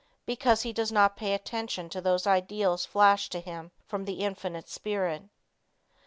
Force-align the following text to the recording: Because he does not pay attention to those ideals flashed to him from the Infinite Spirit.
Because 0.25 0.63
he 0.63 0.73
does 0.73 0.91
not 0.91 1.15
pay 1.15 1.35
attention 1.35 1.87
to 1.89 2.01
those 2.01 2.25
ideals 2.25 2.87
flashed 2.87 3.31
to 3.33 3.39
him 3.39 3.69
from 3.85 4.05
the 4.05 4.21
Infinite 4.23 4.67
Spirit. 4.67 5.25